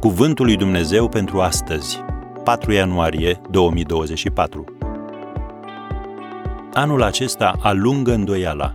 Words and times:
Cuvântul 0.00 0.44
lui 0.44 0.56
Dumnezeu 0.56 1.08
pentru 1.08 1.40
astăzi, 1.40 1.98
4 2.44 2.72
ianuarie 2.72 3.40
2024. 3.50 4.64
Anul 6.72 7.02
acesta 7.02 7.54
alungă 7.60 8.12
îndoiala. 8.12 8.74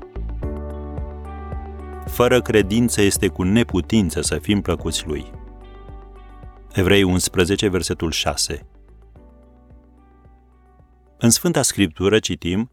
Fără 2.05 2.41
credință 2.41 3.01
este 3.01 3.27
cu 3.27 3.43
neputință 3.43 4.21
să 4.21 4.37
fim 4.37 4.61
plăcuți 4.61 5.07
lui. 5.07 5.31
Evrei 6.73 7.03
11, 7.03 7.67
versetul 7.67 8.11
6. 8.11 8.67
În 11.17 11.29
Sfânta 11.29 11.61
Scriptură 11.61 12.19
citim 12.19 12.71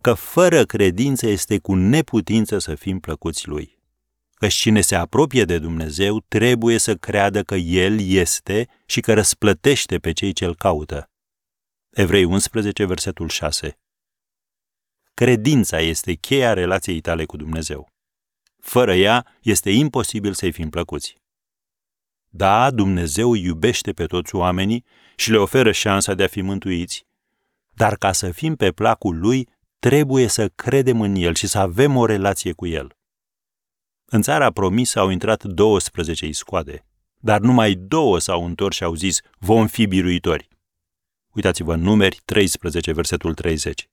că 0.00 0.12
fără 0.12 0.64
credință 0.64 1.28
este 1.28 1.58
cu 1.58 1.74
neputință 1.74 2.58
să 2.58 2.74
fim 2.74 2.98
plăcuți 2.98 3.48
lui. 3.48 3.80
Căci 4.42 4.54
cine 4.54 4.80
se 4.80 4.94
apropie 4.94 5.44
de 5.44 5.58
Dumnezeu 5.58 6.20
trebuie 6.20 6.78
să 6.78 6.96
creadă 6.96 7.42
că 7.42 7.54
El 7.54 8.00
este 8.00 8.68
și 8.86 9.00
că 9.00 9.14
răsplătește 9.14 9.98
pe 9.98 10.12
cei 10.12 10.32
ce 10.32 10.44
îl 10.44 10.54
caută. 10.54 11.10
Evrei 11.90 12.24
11, 12.24 12.84
versetul 12.84 13.28
6. 13.28 13.78
Credința 15.14 15.80
este 15.80 16.12
cheia 16.12 16.52
relației 16.52 17.00
tale 17.00 17.24
cu 17.24 17.36
Dumnezeu. 17.36 17.88
Fără 18.58 18.94
ea, 18.94 19.26
este 19.42 19.70
imposibil 19.70 20.32
să-i 20.32 20.52
fim 20.52 20.70
plăcuți. 20.70 21.16
Da, 22.28 22.70
Dumnezeu 22.70 23.34
iubește 23.34 23.92
pe 23.92 24.06
toți 24.06 24.34
oamenii 24.34 24.84
și 25.16 25.30
le 25.30 25.36
oferă 25.36 25.72
șansa 25.72 26.14
de 26.14 26.22
a 26.22 26.28
fi 26.28 26.40
mântuiți, 26.40 27.06
dar 27.70 27.96
ca 27.96 28.12
să 28.12 28.30
fim 28.30 28.56
pe 28.56 28.72
placul 28.72 29.18
Lui, 29.18 29.48
trebuie 29.78 30.26
să 30.26 30.48
credem 30.48 31.00
în 31.00 31.14
El 31.14 31.34
și 31.34 31.46
să 31.46 31.58
avem 31.58 31.96
o 31.96 32.06
relație 32.06 32.52
cu 32.52 32.66
El. 32.66 32.96
În 34.14 34.22
țara 34.22 34.50
promisă 34.50 34.98
au 34.98 35.08
intrat 35.08 35.44
12 35.44 36.26
iscoade, 36.26 36.86
dar 37.20 37.40
numai 37.40 37.74
două 37.74 38.18
s-au 38.18 38.44
întors 38.44 38.76
și 38.76 38.84
au 38.84 38.94
zis, 38.94 39.20
vom 39.38 39.66
fi 39.66 39.86
biruitori. 39.86 40.48
Uitați-vă 41.34 41.74
în 41.74 41.80
numeri 41.80 42.20
13, 42.24 42.92
versetul 42.92 43.34
30. 43.34 43.88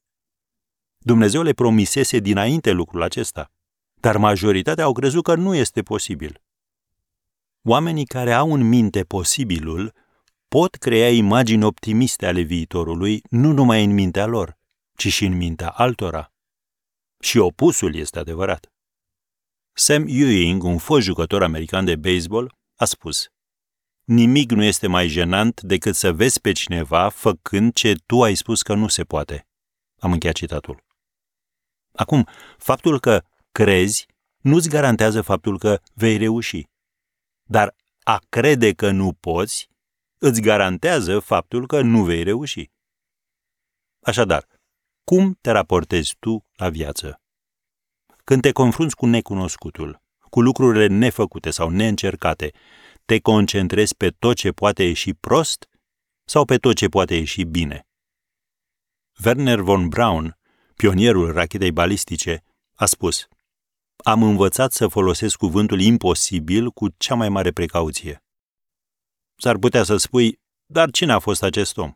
Dumnezeu 0.98 1.42
le 1.42 1.53
promisese 1.53 2.20
dinainte 2.20 2.72
lucrul 2.72 3.02
acesta, 3.02 3.52
dar 3.94 4.17
majoritatea 4.17 4.84
au 4.84 4.94
crezut 4.94 5.23
că 5.23 5.36
nu 5.36 5.56
este 5.56 5.81
posibil. 5.81 6.42
Oamenii 7.64 8.06
care 8.06 8.33
au 8.33 8.54
în 8.54 8.67
minte 8.67 9.04
posibilul 9.04 9.94
pot 10.48 10.76
crea 10.76 11.09
imagini 11.09 11.64
optimiste 11.64 12.26
ale 12.26 12.42
viitorului 12.42 13.22
nu 13.30 13.52
numai 13.52 13.83
în 13.83 13.94
mintea 13.94 14.26
lor, 14.26 14.58
ci 14.95 15.08
și 15.08 15.26
în 15.26 15.38
mintea 15.38 15.70
altora. 15.70 16.33
Și 17.20 17.38
opusul 17.38 17.95
este 17.95 18.20
adevărat. 18.20 18.72
Sam 19.80 20.06
Ewing, 20.08 20.64
un 20.64 20.78
fost 20.78 21.06
jucător 21.06 21.44
american 21.44 21.86
de 21.86 21.96
baseball, 21.96 22.58
a 22.76 22.86
spus 22.86 23.28
Nimic 24.04 24.52
nu 24.52 24.64
este 24.64 24.88
mai 24.88 25.08
jenant 25.08 25.62
decât 25.62 25.96
să 25.96 26.14
vezi 26.14 26.42
pe 26.42 26.52
cineva 26.52 27.10
făcând 27.10 27.74
ce 27.74 27.96
tu 28.06 28.24
ai 28.24 28.36
spus 28.36 28.62
că 28.62 28.74
nu 28.74 28.88
se 28.88 29.04
poate. 29.04 29.48
Am 30.00 30.12
încheiat 30.12 30.36
citatul. 30.36 30.84
Acum, 31.92 32.28
faptul 32.58 33.00
că 33.00 33.24
crezi 33.52 34.06
nu-ți 34.38 34.70
garantează 34.70 35.22
faptul 35.22 35.58
că 35.58 35.82
vei 35.94 36.18
reuși. 36.18 36.68
Dar 37.44 37.76
a 38.04 38.20
crede 38.30 38.74
că 38.74 38.92
nu 38.92 39.14
poți 39.14 39.70
îți 40.18 40.42
garantează 40.42 41.20
faptul 41.20 41.68
că 41.68 41.82
nu 41.82 42.04
vei 42.04 42.24
reuși. 42.24 42.72
Așadar, 44.00 44.46
cum 45.04 45.38
te 45.42 45.52
raportezi 45.52 46.16
tu 46.20 46.46
la 46.56 46.70
viață? 46.70 47.22
Când 48.30 48.42
te 48.42 48.52
confrunți 48.52 48.96
cu 48.96 49.06
necunoscutul, 49.06 50.02
cu 50.30 50.42
lucrurile 50.42 50.88
nefăcute 50.88 51.50
sau 51.50 51.70
neîncercate, 51.70 52.52
te 53.06 53.20
concentrezi 53.20 53.95
pe 53.95 54.10
tot 54.10 54.36
ce 54.36 54.52
poate 54.52 54.84
ieși 54.84 55.14
prost 55.14 55.70
sau 56.23 56.45
pe 56.45 56.58
tot 56.58 56.76
ce 56.76 56.88
poate 56.88 57.16
ieși 57.16 57.44
bine? 57.44 57.88
Werner 59.26 59.60
von 59.60 59.88
Braun, 59.88 60.38
pionierul 60.76 61.32
rachetei 61.32 61.72
balistice, 61.72 62.44
a 62.76 62.86
spus 62.86 63.28
Am 64.04 64.23
învățat 64.23 64.72
să 64.72 64.88
folosesc 64.88 65.38
cuvântul 65.38 65.80
imposibil 65.80 66.70
cu 66.70 66.88
cea 66.98 67.16
mai 67.16 67.30
mare 67.30 67.52
precauție. 67.52 68.23
S-ar 69.36 69.58
putea 69.58 69.84
să 69.84 69.98
spui, 69.98 70.39
dar 70.66 70.92
cine 70.92 71.12
a 71.12 71.20
fost 71.20 71.44
acest 71.44 71.78
om? 71.78 71.94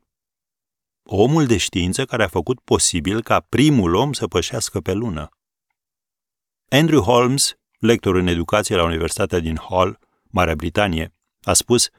Omul 1.04 1.46
de 1.46 1.58
știință 1.58 2.06
care 2.06 2.24
a 2.24 2.28
făcut 2.28 2.60
posibil 2.60 3.22
ca 3.24 3.40
primul 3.40 3.94
om 3.94 4.14
să 4.14 4.28
pășească 4.28 4.82
pe 4.82 4.94
lună. 4.94 5.30
Andrew 6.76 7.02
Holmes, 7.02 7.54
lector 7.80 8.16
în 8.16 8.28
educație 8.28 8.76
la 8.76 8.84
Universitatea 8.84 9.40
din 9.40 9.56
Hull, 9.56 10.00
Marea 10.24 10.56
Britanie, 10.56 11.14
a 11.42 11.54
spus 11.54 11.90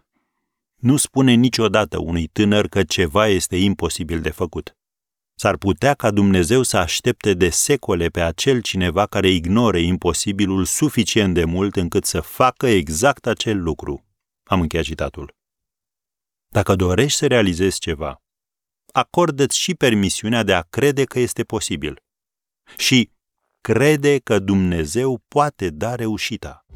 Nu 0.74 0.96
spune 0.96 1.32
niciodată 1.32 1.98
unui 1.98 2.26
tânăr 2.26 2.68
că 2.68 2.84
ceva 2.84 3.26
este 3.26 3.56
imposibil 3.56 4.20
de 4.20 4.30
făcut. 4.30 4.76
S-ar 5.34 5.56
putea 5.56 5.94
ca 5.94 6.10
Dumnezeu 6.10 6.62
să 6.62 6.76
aștepte 6.76 7.34
de 7.34 7.48
secole 7.48 8.08
pe 8.08 8.20
acel 8.20 8.60
cineva 8.60 9.06
care 9.06 9.28
ignore 9.28 9.80
imposibilul 9.80 10.64
suficient 10.64 11.34
de 11.34 11.44
mult 11.44 11.76
încât 11.76 12.04
să 12.04 12.20
facă 12.20 12.66
exact 12.66 13.26
acel 13.26 13.62
lucru. 13.62 14.04
Am 14.42 14.60
încheiat 14.60 14.84
citatul. 14.84 15.34
Dacă 16.48 16.74
dorești 16.74 17.18
să 17.18 17.26
realizezi 17.26 17.78
ceva, 17.78 18.22
acordă-ți 18.92 19.58
și 19.58 19.74
permisiunea 19.74 20.42
de 20.42 20.54
a 20.54 20.62
crede 20.62 21.04
că 21.04 21.18
este 21.18 21.44
posibil. 21.44 22.02
Și 22.76 23.12
crede 23.66 24.18
că 24.18 24.38
Dumnezeu 24.38 25.22
poate 25.28 25.68
da 25.70 25.94
reușita. 25.94 26.66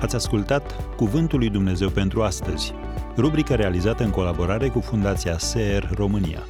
Ați 0.00 0.14
ascultat 0.14 0.94
Cuvântul 0.96 1.38
lui 1.38 1.50
Dumnezeu 1.50 1.88
pentru 1.88 2.22
astăzi, 2.22 2.74
rubrica 3.16 3.54
realizată 3.54 4.04
în 4.04 4.10
colaborare 4.10 4.68
cu 4.68 4.80
Fundația 4.80 5.38
SER 5.38 5.90
România. 5.94 6.46